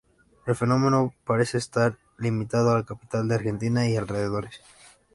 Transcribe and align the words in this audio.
El 0.47 0.55
fenómeno 0.55 1.13
parece 1.25 1.59
estar 1.59 1.95
limitado 2.17 2.71
a 2.71 2.77
la 2.79 2.85
capital 2.85 3.27
de 3.27 3.35
Argentina 3.35 3.87
y 3.87 3.95
alrededores. 3.97 4.59